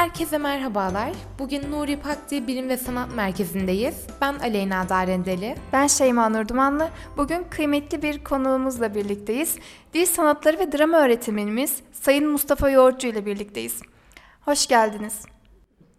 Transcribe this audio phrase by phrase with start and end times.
[0.00, 1.12] Herkese merhabalar.
[1.38, 4.06] Bugün Nuri Pakdi Bilim ve Sanat Merkezi'ndeyiz.
[4.20, 5.54] Ben Aleyna Darendeli.
[5.72, 6.88] Ben Şeyma Nur Dumanlı.
[7.16, 9.58] Bugün kıymetli bir konuğumuzla birlikteyiz.
[9.94, 13.82] Dil sanatları ve drama öğretmenimiz Sayın Mustafa Yoğurtçu ile birlikteyiz.
[14.40, 15.22] Hoş geldiniz.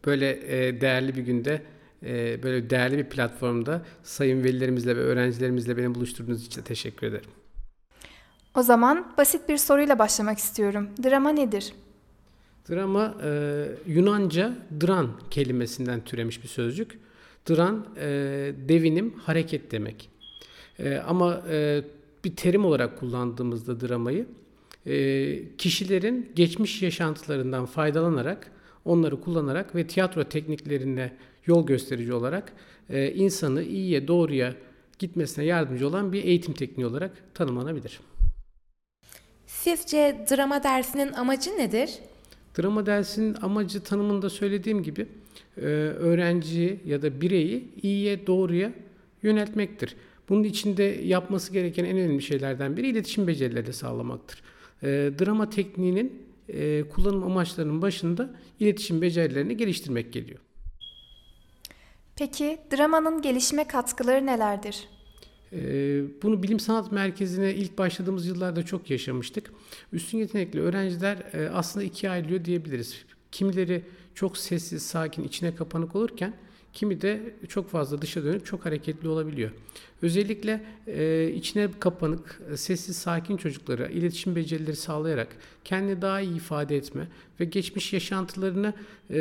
[0.05, 1.62] Böyle e, değerli bir günde,
[2.04, 7.30] e, böyle değerli bir platformda sayın velilerimizle ve öğrencilerimizle beni buluşturduğunuz için teşekkür ederim.
[8.55, 10.90] O zaman basit bir soruyla başlamak istiyorum.
[11.04, 11.73] Drama nedir?
[12.71, 13.31] Drama e,
[13.88, 16.99] Yunanca dran kelimesinden türemiş bir sözcük.
[17.49, 18.07] Dran e,
[18.70, 20.09] devinim, hareket demek.
[20.80, 21.81] E, ama e,
[22.23, 24.25] bir terim olarak kullandığımızda dramayı
[24.85, 28.52] e, kişilerin geçmiş yaşantılarından faydalanarak,
[28.85, 31.13] onları kullanarak ve tiyatro tekniklerine
[31.45, 32.53] yol gösterici olarak
[32.89, 34.56] e, insanı iyiye doğruya
[35.00, 38.00] gitmesine yardımcı olan bir eğitim tekniği olarak tanımlanabilir.
[39.47, 41.89] Sizce drama dersinin amacı nedir?
[42.57, 45.07] Drama dersinin amacı tanımında söylediğim gibi
[45.57, 48.73] e, öğrenciyi ya da bireyi iyiye doğruya
[49.23, 49.95] yöneltmektir.
[50.30, 54.41] Bunun içinde yapması gereken en önemli şeylerden biri iletişim becerileri sağlamaktır.
[54.83, 54.88] E,
[55.19, 58.29] drama tekniğinin e, kullanım amaçlarının başında
[58.59, 60.39] iletişim becerilerini geliştirmek geliyor.
[62.16, 64.88] Peki dramanın gelişime katkıları nelerdir?
[65.53, 69.52] Ee, bunu bilim sanat merkezine ilk başladığımız yıllarda çok yaşamıştık.
[69.94, 73.05] Üstün yetenekli öğrenciler e, aslında ikiye ayrılıyor diyebiliriz.
[73.31, 73.83] Kimileri
[74.16, 76.33] çok sessiz, sakin, içine kapanık olurken
[76.73, 79.52] kimi de çok fazla dışa dönük, çok hareketli olabiliyor.
[80.02, 85.27] Özellikle e, içine kapanık, sessiz, sakin çocuklara iletişim becerileri sağlayarak
[85.63, 87.07] kendini daha iyi ifade etme
[87.39, 88.73] ve geçmiş yaşantılarını
[89.09, 89.16] e,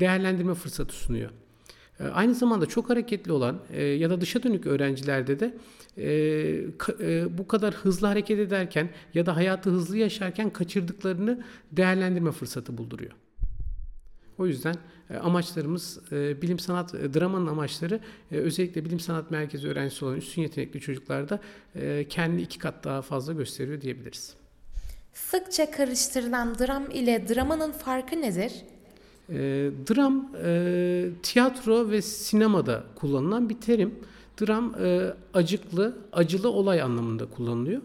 [0.00, 1.30] değerlendirme fırsatı sunuyor.
[2.00, 5.54] Ee, aynı zamanda çok hareketli olan e, ya da dışa dönük öğrencilerde de
[5.96, 6.04] e,
[7.00, 13.12] e, bu kadar hızlı hareket ederken ya da hayatı hızlı yaşarken kaçırdıklarını değerlendirme fırsatı bulduruyor.
[14.38, 14.76] O yüzden
[15.22, 21.40] amaçlarımız bilim sanat dramanın amaçları özellikle bilim sanat merkezi öğrencisi olan üstün yetenekli çocuklarda
[22.08, 24.34] kendini iki kat daha fazla gösteriyor diyebiliriz.
[25.12, 28.52] Sıkça karıştırılan dram ile dramanın farkı nedir?
[29.30, 33.94] E, dram e, tiyatro ve sinemada kullanılan bir terim.
[34.40, 37.82] Dram e, acıklı, acılı olay anlamında kullanılıyor.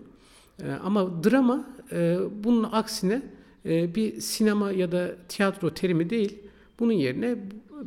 [0.64, 3.22] E, ama drama e, bunun aksine
[3.66, 6.38] e, bir sinema ya da tiyatro terimi değil.
[6.80, 7.36] Bunun yerine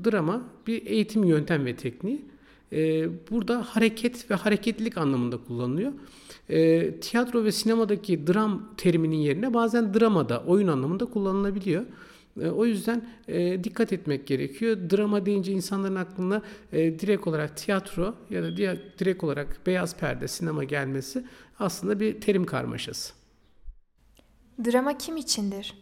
[0.05, 2.25] drama bir eğitim yöntem ve tekniği.
[2.73, 5.93] E, burada hareket ve hareketlilik anlamında kullanılıyor.
[6.49, 11.85] E, tiyatro ve sinemadaki dram teriminin yerine bazen dramada, oyun anlamında kullanılabiliyor.
[12.41, 14.77] E, o yüzden e, dikkat etmek gerekiyor.
[14.91, 18.57] Drama deyince insanların aklına e, direkt olarak tiyatro ya da
[18.99, 21.25] direkt olarak beyaz perde sinema gelmesi
[21.59, 23.13] aslında bir terim karmaşası.
[24.65, 25.75] Drama kim içindir?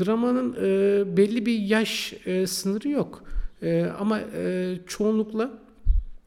[0.00, 3.24] Dramanın e, belli bir yaş e, sınırı yok.
[3.62, 5.58] E, ama e, çoğunlukla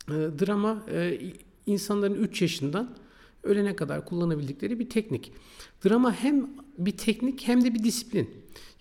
[0.08, 1.20] e, drama e,
[1.66, 2.96] insanların 3 yaşından
[3.44, 5.32] ölene kadar kullanabildikleri bir teknik.
[5.86, 8.30] Drama hem bir teknik hem de bir disiplin.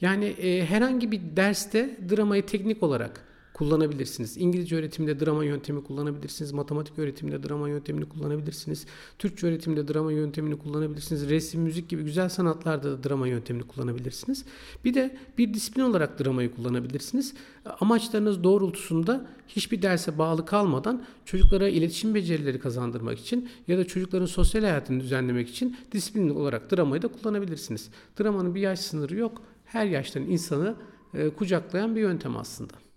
[0.00, 3.27] Yani e, herhangi bir derste dramayı teknik olarak
[3.58, 4.36] kullanabilirsiniz.
[4.36, 6.52] İngilizce öğretimde drama yöntemi kullanabilirsiniz.
[6.52, 8.86] Matematik öğretiminde drama yöntemini kullanabilirsiniz.
[9.18, 11.28] Türkçe öğretimde drama yöntemini kullanabilirsiniz.
[11.28, 14.44] Resim, müzik gibi güzel sanatlarda da drama yöntemini kullanabilirsiniz.
[14.84, 17.34] Bir de bir disiplin olarak dramayı kullanabilirsiniz.
[17.80, 24.62] Amaçlarınız doğrultusunda hiçbir derse bağlı kalmadan çocuklara iletişim becerileri kazandırmak için ya da çocukların sosyal
[24.62, 27.90] hayatını düzenlemek için disiplin olarak dramayı da kullanabilirsiniz.
[28.20, 29.42] Dramanın bir yaş sınırı yok.
[29.64, 30.74] Her yaştan insanı
[31.14, 32.87] e, kucaklayan bir yöntem aslında.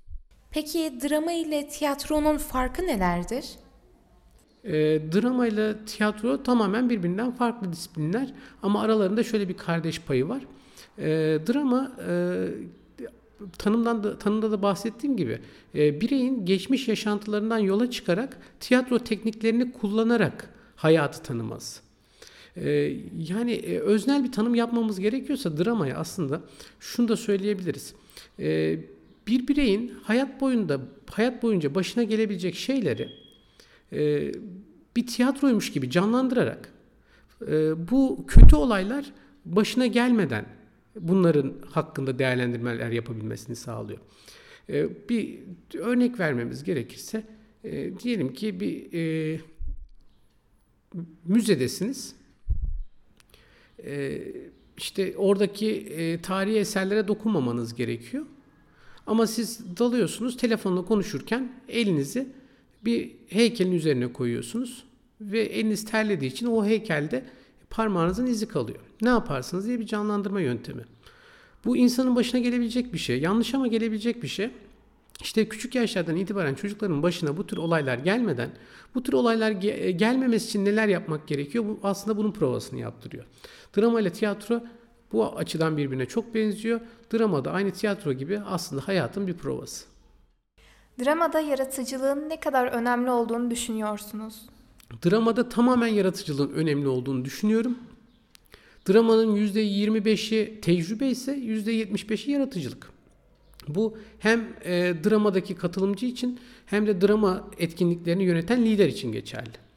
[0.51, 3.45] Peki drama ile tiyatronun farkı nelerdir?
[4.63, 4.73] E,
[5.13, 10.41] drama ile tiyatro tamamen birbirinden farklı disiplinler ama aralarında şöyle bir kardeş payı var.
[10.97, 11.07] E,
[11.47, 12.47] drama e,
[13.57, 15.39] tanımdan da, tanımda da bahsettiğim gibi
[15.75, 21.81] e, bireyin geçmiş yaşantılarından yola çıkarak tiyatro tekniklerini kullanarak hayatı tanıması.
[22.55, 22.69] E,
[23.29, 26.41] yani e, öznel bir tanım yapmamız gerekiyorsa dramaya aslında
[26.79, 27.93] şunu da söyleyebiliriz.
[28.39, 28.79] E,
[29.27, 33.09] bir bireyin hayat boyunda hayat boyunca başına gelebilecek şeyleri
[33.93, 34.31] e,
[34.95, 36.73] bir tiyatroymuş gibi canlandırarak
[37.47, 39.05] e, bu kötü olaylar
[39.45, 40.45] başına gelmeden
[40.95, 43.99] bunların hakkında değerlendirmeler yapabilmesini sağlıyor.
[44.69, 45.39] E, bir
[45.77, 47.23] örnek vermemiz gerekirse
[47.63, 49.39] e, diyelim ki bir e,
[51.25, 52.15] müzedesiniz.
[53.83, 54.21] E,
[54.77, 58.25] işte oradaki e, tarihi eserlere dokunmamanız gerekiyor.
[59.07, 62.27] Ama siz dalıyorsunuz telefonla konuşurken elinizi
[62.85, 64.83] bir heykelin üzerine koyuyorsunuz
[65.21, 67.25] ve eliniz terlediği için o heykelde
[67.69, 68.79] parmağınızın izi kalıyor.
[69.01, 70.81] Ne yaparsınız diye bir canlandırma yöntemi.
[71.65, 73.21] Bu insanın başına gelebilecek bir şey.
[73.21, 74.49] Yanlış ama gelebilecek bir şey.
[75.21, 78.49] İşte küçük yaşlardan itibaren çocukların başına bu tür olaylar gelmeden,
[78.95, 81.65] bu tür olaylar ge- gelmemesi için neler yapmak gerekiyor?
[81.65, 83.25] Bu aslında bunun provasını yaptırıyor.
[83.77, 84.63] Drama ile tiyatro
[85.13, 86.81] bu açıdan birbirine çok benziyor.
[87.13, 89.85] Drama da aynı tiyatro gibi aslında hayatın bir provası.
[91.03, 94.41] Dramada yaratıcılığın ne kadar önemli olduğunu düşünüyorsunuz.
[95.05, 97.77] Dramada tamamen yaratıcılığın önemli olduğunu düşünüyorum.
[98.89, 102.91] Dramanın %25'i tecrübe ise %75'i yaratıcılık.
[103.67, 109.70] Bu hem e, dramadaki katılımcı için hem de drama etkinliklerini yöneten lider için geçerli.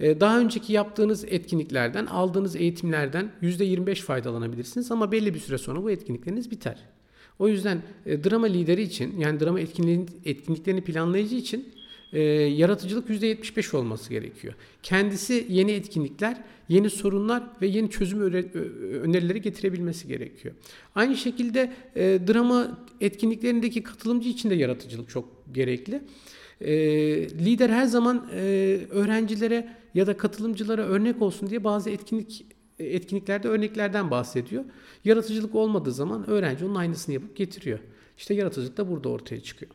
[0.00, 5.90] E, daha önceki yaptığınız etkinliklerden, aldığınız eğitimlerden %25 faydalanabilirsiniz ama belli bir süre sonra bu
[5.90, 6.78] etkinlikleriniz biter.
[7.38, 11.68] O yüzden e, drama lideri için yani drama etkinliklerini planlayıcı için
[12.12, 14.54] e, yaratıcılık %75 olması gerekiyor.
[14.82, 18.20] Kendisi yeni etkinlikler, yeni sorunlar ve yeni çözüm
[19.02, 20.54] önerileri getirebilmesi gerekiyor.
[20.94, 26.00] Aynı şekilde drama etkinliklerindeki katılımcı için de yaratıcılık çok gerekli.
[27.44, 28.30] Lider her zaman
[28.90, 32.46] öğrencilere ya da katılımcılara örnek olsun diye bazı etkinlik
[32.78, 34.64] etkinliklerde örneklerden bahsediyor.
[35.04, 37.78] Yaratıcılık olmadığı zaman öğrenci onun aynısını yapıp getiriyor.
[38.18, 39.72] İşte yaratıcılık da burada ortaya çıkıyor.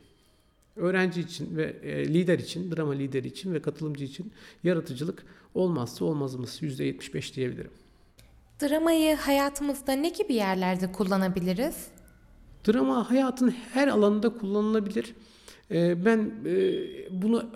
[0.76, 4.32] Öğrenci için ve e, lider için, drama lideri için ve katılımcı için
[4.64, 5.24] yaratıcılık
[5.54, 7.70] olmazsa olmazımız %75 diyebilirim.
[8.62, 11.88] Dramayı hayatımızda ne gibi yerlerde kullanabiliriz?
[12.68, 15.14] Drama hayatın her alanında kullanılabilir.
[15.70, 16.52] E, ben e,
[17.22, 17.50] bunu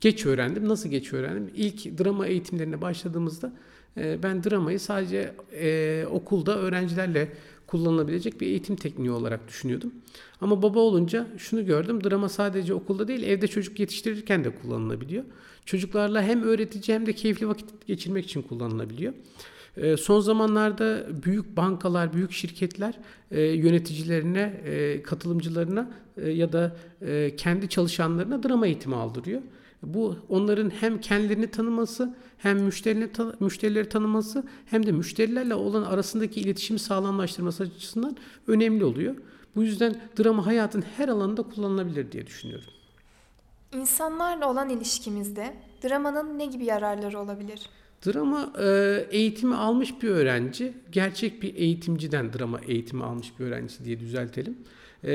[0.00, 0.68] geç öğrendim.
[0.68, 1.50] Nasıl geç öğrendim?
[1.54, 3.52] İlk drama eğitimlerine başladığımızda
[3.96, 7.32] e, ben dramayı sadece e, okulda öğrencilerle
[7.66, 9.92] kullanılabilecek bir eğitim tekniği olarak düşünüyordum.
[10.40, 12.04] Ama baba olunca şunu gördüm.
[12.04, 15.24] Drama sadece okulda değil, evde çocuk yetiştirirken de kullanılabiliyor.
[15.64, 19.12] Çocuklarla hem öğretici hem de keyifli vakit geçirmek için kullanılabiliyor.
[19.76, 22.98] E, Son zamanlarda büyük bankalar, büyük şirketler
[23.30, 26.76] e, yöneticilerine, e, katılımcılarına e, ya da
[27.36, 29.42] kendi çalışanlarına drama eğitimi aldırıyor.
[29.82, 33.10] Bu onların hem kendilerini tanıması, hem müşterileri,
[33.40, 38.16] müşterileri tanıması, hem de müşterilerle olan arasındaki iletişimi sağlamlaştırması açısından
[38.46, 39.14] önemli oluyor.
[39.56, 42.68] Bu yüzden drama hayatın her alanında kullanılabilir diye düşünüyorum.
[43.72, 45.54] İnsanlarla olan ilişkimizde
[45.84, 47.68] dramanın ne gibi yararları olabilir?
[48.06, 54.00] Drama e, eğitimi almış bir öğrenci, gerçek bir eğitimciden drama eğitimi almış bir öğrencisi diye
[54.00, 54.56] düzeltelim.
[55.04, 55.12] E,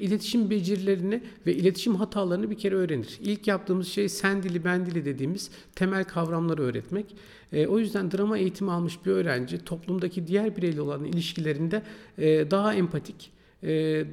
[0.00, 3.18] iletişim becerilerini ve iletişim hatalarını bir kere öğrenir.
[3.22, 7.06] İlk yaptığımız şey sen dili ben dili dediğimiz temel kavramları öğretmek.
[7.52, 11.82] E, o yüzden drama eğitimi almış bir öğrenci toplumdaki diğer bireyle olan ilişkilerinde
[12.18, 13.30] e, daha empatik,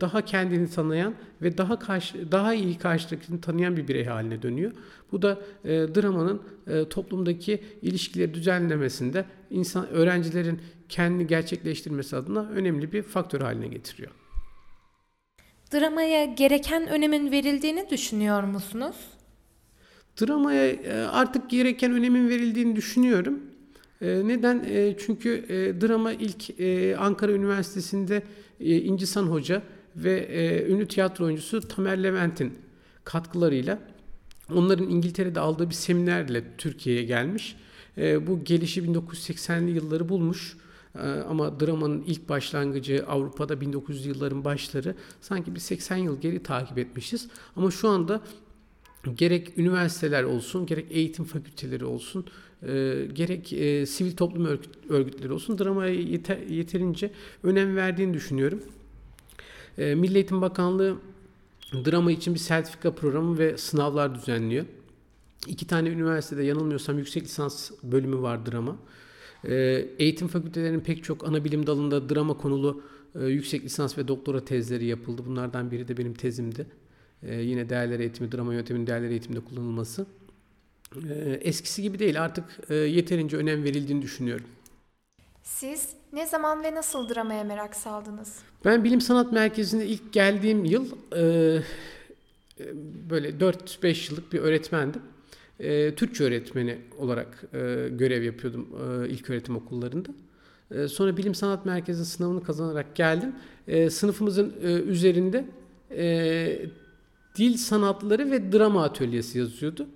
[0.01, 4.71] daha kendini tanıyan ve daha karşı, daha iyi karşıdakini tanıyan bir birey haline dönüyor.
[5.11, 13.01] Bu da e, dramanın e, toplumdaki ilişkileri düzenlemesinde insan öğrencilerin kendini gerçekleştirmesi adına önemli bir
[13.01, 14.11] faktör haline getiriyor.
[15.73, 18.95] Dramaya gereken önemin verildiğini düşünüyor musunuz?
[20.21, 23.39] Dramaya e, artık gereken önemin verildiğini düşünüyorum.
[24.01, 24.63] E, Neden?
[24.69, 28.23] E, Çünkü e, drama ilk e, Ankara Üniversitesi'nde
[28.59, 29.61] e, İncisan Hoca
[29.95, 32.53] ve ünlü tiyatro oyuncusu Tamer Levent'in
[33.03, 33.79] katkılarıyla
[34.53, 37.55] onların İngiltere'de aldığı bir seminerle Türkiye'ye gelmiş.
[37.97, 40.57] E, Bu gelişi 1980'li yılları bulmuş.
[41.29, 47.27] Ama dramanın ilk başlangıcı Avrupa'da 1900'lü yılların başları sanki bir 80 yıl geri takip etmişiz.
[47.55, 48.21] Ama şu anda
[49.15, 52.25] gerek üniversiteler olsun, gerek eğitim fakülteleri olsun,
[52.67, 57.11] e, gerek e, sivil toplum örgüt- örgütleri olsun dramaya yeter, yeterince
[57.43, 58.63] önem verdiğini düşünüyorum.
[59.77, 60.97] E, Milli Eğitim Bakanlığı
[61.73, 64.65] drama için bir sertifika programı ve sınavlar düzenliyor.
[65.47, 68.77] İki tane üniversitede yanılmıyorsam yüksek lisans bölümü var drama.
[69.43, 69.55] E,
[69.99, 72.83] eğitim fakültelerinin pek çok ana bilim dalında drama konulu
[73.15, 75.21] e, yüksek lisans ve doktora tezleri yapıldı.
[75.25, 76.67] Bunlardan biri de benim tezimdi.
[77.23, 80.05] Ee, yine değerler eğitimi, drama yönteminin değerler eğitiminde kullanılması.
[81.09, 84.45] Ee, eskisi gibi değil artık e, yeterince önem verildiğini düşünüyorum.
[85.43, 88.35] Siz ne zaman ve nasıl dramaya merak saldınız?
[88.65, 91.21] Ben Bilim Sanat Merkezi'ne ilk geldiğim yıl e,
[92.59, 92.65] e,
[93.09, 95.01] böyle 4-5 yıllık bir öğretmendim.
[95.59, 97.57] E, Türkçe öğretmeni olarak e,
[97.91, 98.67] görev yapıyordum
[99.03, 100.09] e, ilk öğretim okullarında.
[100.71, 103.35] E, sonra Bilim Sanat Merkezi sınavını kazanarak geldim.
[103.67, 105.45] E, sınıfımızın e, üzerinde
[105.91, 106.65] e,
[107.35, 109.87] dil sanatları ve drama atölyesi yazıyordu.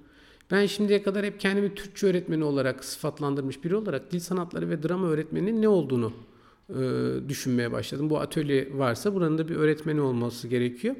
[0.52, 5.08] Ben şimdiye kadar hep kendimi Türkçe öğretmeni olarak sıfatlandırmış biri olarak dil sanatları ve drama
[5.08, 6.14] öğretmeninin ne olduğunu
[6.70, 6.76] e,
[7.30, 8.10] düşünmeye başladım.
[8.10, 10.96] Bu atölye varsa buranın da bir öğretmeni olması gerekiyor.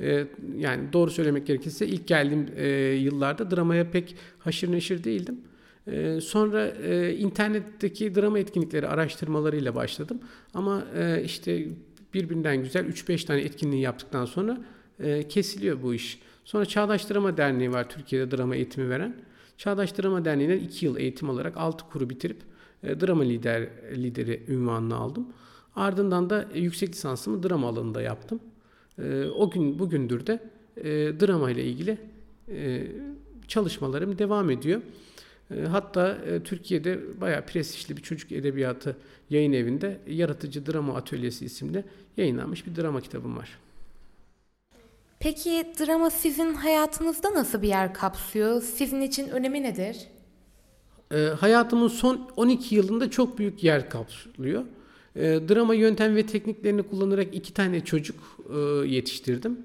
[0.00, 5.40] E, yani doğru söylemek gerekirse ilk geldiğim e, yıllarda dramaya pek haşır neşir değildim.
[5.86, 10.20] E, sonra e, internetteki drama etkinlikleri araştırmalarıyla başladım.
[10.54, 11.66] Ama e, işte
[12.14, 14.60] birbirinden güzel 3-5 tane etkinliği yaptıktan sonra
[15.00, 16.18] e, kesiliyor bu iş.
[16.44, 19.16] Sonra Çağdaş Drama Derneği var Türkiye'de drama eğitimi veren.
[19.58, 22.42] Çağdaş Drama Derneği'nden 2 yıl eğitim alarak 6 kuru bitirip
[22.82, 25.26] e, drama lider lideri ünvanını aldım.
[25.76, 28.40] Ardından da yüksek lisansımı drama alanında yaptım.
[28.98, 30.40] E, o gün bugündür de
[30.76, 30.84] e,
[31.20, 31.98] drama ile ilgili
[32.48, 32.86] e,
[33.48, 34.80] çalışmalarım devam ediyor.
[35.56, 38.96] E, hatta e, Türkiye'de bayağı prestijli bir çocuk edebiyatı
[39.30, 41.84] yayın evinde Yaratıcı Drama Atölyesi isimli
[42.16, 43.58] yayınlanmış bir drama kitabım var.
[45.22, 48.62] Peki drama sizin hayatınızda nasıl bir yer kapsıyor?
[48.62, 49.96] Sizin için önemi nedir?
[51.14, 54.64] E, hayatımın son 12 yılında çok büyük yer kaplıyor.
[55.16, 58.16] E, drama yöntem ve tekniklerini kullanarak iki tane çocuk
[58.54, 59.58] e, yetiştirdim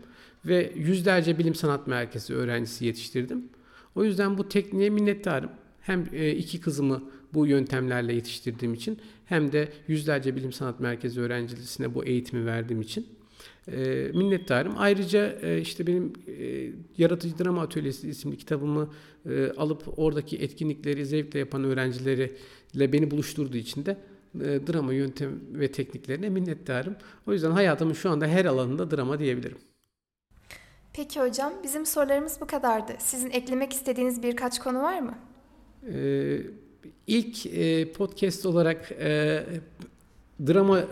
[0.46, 3.50] ve yüzlerce bilim sanat merkezi öğrencisi yetiştirdim.
[3.96, 5.50] O yüzden bu tekniğe minnettarım.
[5.82, 11.96] Hem e, iki kızımı bu yöntemlerle yetiştirdiğim için hem de yüzlerce bilim sanat merkezi öğrencisine
[11.96, 13.17] bu eğitimi verdiğim için
[13.72, 14.74] e, minnettarım.
[14.78, 18.90] Ayrıca e, işte benim e, Yaratıcı Drama Atölyesi isimli kitabımı
[19.30, 23.98] e, alıp oradaki etkinlikleri zevkle yapan öğrencileriyle beni buluşturduğu için de
[24.36, 26.96] e, drama yöntem ve tekniklerine minnettarım.
[27.28, 29.58] O yüzden hayatımın şu anda her alanında drama diyebilirim.
[30.94, 32.94] Peki hocam, bizim sorularımız bu kadardı.
[33.00, 35.18] Sizin eklemek istediğiniz birkaç konu var mı?
[35.94, 36.42] Ee,
[37.08, 39.44] ilk e, podcast olarak e,
[40.48, 40.84] drama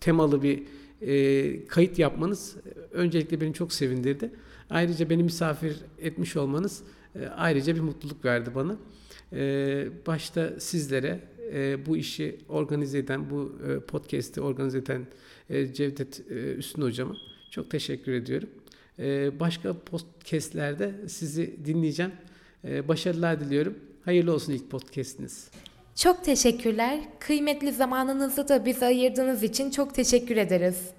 [0.00, 0.62] temalı bir
[1.02, 2.56] e, kayıt yapmanız
[2.92, 4.30] öncelikle beni çok sevindirdi.
[4.70, 6.82] Ayrıca beni misafir etmiş olmanız
[7.14, 8.76] e, ayrıca bir mutluluk verdi bana.
[9.32, 11.20] E, başta sizlere
[11.52, 15.06] e, bu işi organize eden, bu e, podcast'i organize eden
[15.50, 17.16] e, Cevdet e, Üstün hocama
[17.50, 18.48] çok teşekkür ediyorum.
[18.98, 22.12] E, başka podcastlerde sizi dinleyeceğim.
[22.64, 23.74] E, başarılar diliyorum.
[24.04, 25.50] Hayırlı olsun ilk podcast'iniz.
[25.94, 27.00] Çok teşekkürler.
[27.18, 30.90] Kıymetli zamanınızı da bize ayırdığınız için çok teşekkür ederiz.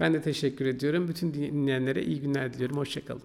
[0.00, 1.08] Ben de teşekkür ediyorum.
[1.08, 2.76] Bütün dinleyenlere iyi günler diliyorum.
[2.76, 3.22] Hoşçakalın.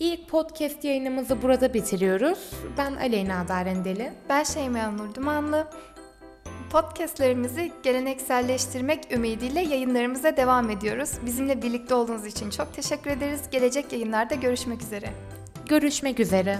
[0.00, 2.38] İlk podcast yayınımızı burada bitiriyoruz.
[2.78, 4.12] Ben Aleyna Darendeli.
[4.28, 5.66] Ben Şeyma Nur Dumanlı.
[6.72, 11.10] Podcastlerimizi gelenekselleştirmek ümidiyle yayınlarımıza devam ediyoruz.
[11.26, 13.40] Bizimle birlikte olduğunuz için çok teşekkür ederiz.
[13.50, 15.10] Gelecek yayınlarda görüşmek üzere.
[15.68, 16.58] Görüşmek üzere.